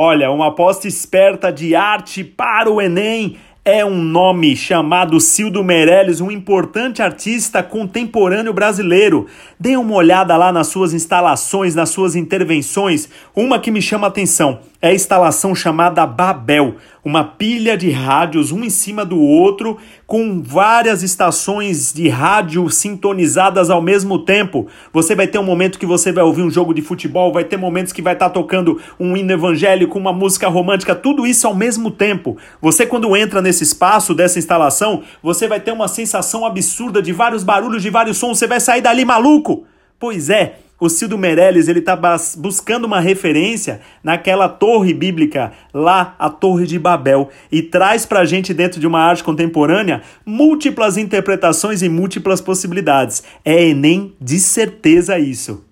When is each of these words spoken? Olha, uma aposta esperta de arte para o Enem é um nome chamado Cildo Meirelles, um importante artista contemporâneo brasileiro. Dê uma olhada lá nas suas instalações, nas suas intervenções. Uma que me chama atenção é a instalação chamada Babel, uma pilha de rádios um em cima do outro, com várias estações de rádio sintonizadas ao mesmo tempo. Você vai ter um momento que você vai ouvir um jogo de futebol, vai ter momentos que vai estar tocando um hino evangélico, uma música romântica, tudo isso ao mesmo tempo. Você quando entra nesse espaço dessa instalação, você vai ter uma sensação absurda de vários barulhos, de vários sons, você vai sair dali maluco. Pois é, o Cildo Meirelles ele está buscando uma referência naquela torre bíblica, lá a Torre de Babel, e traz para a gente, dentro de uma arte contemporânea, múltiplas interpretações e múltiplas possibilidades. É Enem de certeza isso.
Olha, 0.00 0.30
uma 0.30 0.46
aposta 0.46 0.86
esperta 0.86 1.50
de 1.50 1.74
arte 1.74 2.22
para 2.22 2.70
o 2.70 2.80
Enem 2.80 3.36
é 3.64 3.84
um 3.84 4.00
nome 4.00 4.56
chamado 4.56 5.18
Cildo 5.18 5.64
Meirelles, 5.64 6.20
um 6.20 6.30
importante 6.30 7.02
artista 7.02 7.64
contemporâneo 7.64 8.52
brasileiro. 8.52 9.26
Dê 9.58 9.76
uma 9.76 9.94
olhada 9.96 10.36
lá 10.36 10.52
nas 10.52 10.68
suas 10.68 10.94
instalações, 10.94 11.74
nas 11.74 11.88
suas 11.88 12.14
intervenções. 12.14 13.08
Uma 13.34 13.58
que 13.58 13.72
me 13.72 13.82
chama 13.82 14.06
atenção 14.06 14.60
é 14.80 14.90
a 14.90 14.94
instalação 14.94 15.56
chamada 15.56 16.06
Babel, 16.06 16.76
uma 17.04 17.24
pilha 17.24 17.76
de 17.76 17.90
rádios 17.90 18.52
um 18.52 18.62
em 18.62 18.70
cima 18.70 19.04
do 19.04 19.20
outro, 19.20 19.76
com 20.06 20.40
várias 20.40 21.02
estações 21.02 21.92
de 21.92 22.08
rádio 22.08 22.70
sintonizadas 22.70 23.70
ao 23.70 23.82
mesmo 23.82 24.20
tempo. 24.20 24.68
Você 24.92 25.16
vai 25.16 25.26
ter 25.26 25.38
um 25.38 25.44
momento 25.44 25.80
que 25.80 25.86
você 25.86 26.12
vai 26.12 26.22
ouvir 26.22 26.42
um 26.42 26.50
jogo 26.50 26.72
de 26.72 26.80
futebol, 26.80 27.32
vai 27.32 27.42
ter 27.42 27.56
momentos 27.56 27.92
que 27.92 28.00
vai 28.00 28.12
estar 28.12 28.30
tocando 28.30 28.80
um 29.00 29.16
hino 29.16 29.32
evangélico, 29.32 29.98
uma 29.98 30.12
música 30.12 30.46
romântica, 30.48 30.94
tudo 30.94 31.26
isso 31.26 31.48
ao 31.48 31.54
mesmo 31.54 31.90
tempo. 31.90 32.36
Você 32.62 32.86
quando 32.86 33.16
entra 33.16 33.42
nesse 33.42 33.64
espaço 33.64 34.14
dessa 34.14 34.38
instalação, 34.38 35.02
você 35.20 35.48
vai 35.48 35.58
ter 35.58 35.72
uma 35.72 35.88
sensação 35.88 36.46
absurda 36.46 37.02
de 37.02 37.12
vários 37.12 37.42
barulhos, 37.42 37.82
de 37.82 37.90
vários 37.90 38.16
sons, 38.16 38.38
você 38.38 38.46
vai 38.46 38.60
sair 38.60 38.80
dali 38.80 39.04
maluco. 39.04 39.64
Pois 39.98 40.30
é, 40.30 40.54
o 40.80 40.88
Cildo 40.88 41.18
Meirelles 41.18 41.68
ele 41.68 41.80
está 41.80 41.98
buscando 42.36 42.84
uma 42.84 43.00
referência 43.00 43.80
naquela 44.02 44.48
torre 44.48 44.94
bíblica, 44.94 45.52
lá 45.74 46.14
a 46.18 46.30
Torre 46.30 46.66
de 46.66 46.78
Babel, 46.78 47.28
e 47.50 47.62
traz 47.62 48.06
para 48.06 48.20
a 48.20 48.24
gente, 48.24 48.54
dentro 48.54 48.80
de 48.80 48.86
uma 48.86 49.00
arte 49.00 49.24
contemporânea, 49.24 50.02
múltiplas 50.24 50.96
interpretações 50.96 51.82
e 51.82 51.88
múltiplas 51.88 52.40
possibilidades. 52.40 53.22
É 53.44 53.68
Enem 53.68 54.14
de 54.20 54.38
certeza 54.38 55.18
isso. 55.18 55.67